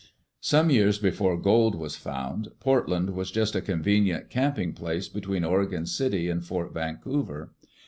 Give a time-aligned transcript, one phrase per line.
[0.39, 5.85] Some years before gold was found, Portland was just a convenient camping place between Oregon
[5.85, 7.53] City and Fort Vancouver.